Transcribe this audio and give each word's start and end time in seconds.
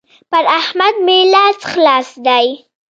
پر 0.31 0.43
احمد 0.59 0.95
مې 1.05 1.19
لاس 1.33 1.59
خلاص 1.71 2.09
دی. 2.27 2.45